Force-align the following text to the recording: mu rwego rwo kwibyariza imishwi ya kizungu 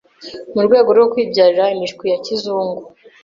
mu 0.53 0.61
rwego 0.65 0.89
rwo 0.97 1.07
kwibyariza 1.11 1.65
imishwi 1.75 2.05
ya 2.11 2.19
kizungu 2.25 2.81